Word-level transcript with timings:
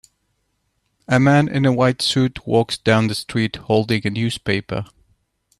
A 1.07 1.19
man 1.19 1.47
in 1.47 1.63
a 1.63 1.71
white 1.71 2.01
suit 2.01 2.47
walks 2.47 2.75
down 2.75 3.05
the 3.05 3.13
street 3.13 3.57
holding 3.57 4.01
a 4.03 4.09
newspaper. 4.09 4.85